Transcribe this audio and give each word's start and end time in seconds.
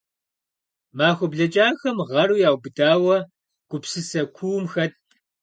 Махуэ 0.97 1.27
блэкӏахэм 1.31 1.97
гъэру 2.09 2.37
яубыдауэ, 2.49 3.17
гупсысэ 3.69 4.21
куум 4.35 4.65
хэтт. 4.71 5.05